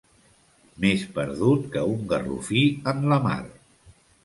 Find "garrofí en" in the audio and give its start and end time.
2.15-3.07